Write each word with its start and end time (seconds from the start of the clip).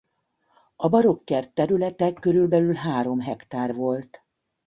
A 0.75 0.87
barokk 0.87 1.23
kert 1.25 1.53
területe 1.53 2.13
körülbelül 2.13 2.73
három 2.73 3.19
hektár 3.19 3.73
volt. 3.73 4.23